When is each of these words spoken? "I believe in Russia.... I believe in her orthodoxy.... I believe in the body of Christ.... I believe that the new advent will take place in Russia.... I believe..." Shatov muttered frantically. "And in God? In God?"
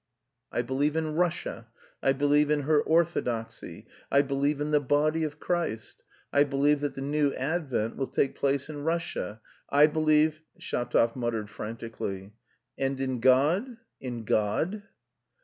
"I 0.51 0.63
believe 0.63 0.95
in 0.95 1.13
Russia.... 1.13 1.67
I 2.01 2.13
believe 2.13 2.49
in 2.49 2.61
her 2.61 2.81
orthodoxy.... 2.81 3.85
I 4.11 4.23
believe 4.23 4.59
in 4.59 4.71
the 4.71 4.79
body 4.79 5.23
of 5.23 5.39
Christ.... 5.39 6.01
I 6.33 6.43
believe 6.43 6.79
that 6.81 6.95
the 6.95 7.01
new 7.03 7.35
advent 7.35 7.97
will 7.97 8.07
take 8.07 8.33
place 8.33 8.67
in 8.67 8.83
Russia.... 8.83 9.41
I 9.69 9.85
believe..." 9.85 10.41
Shatov 10.59 11.15
muttered 11.15 11.51
frantically. 11.51 12.33
"And 12.79 12.99
in 12.99 13.19
God? 13.19 13.77
In 13.99 14.23
God?" 14.23 14.81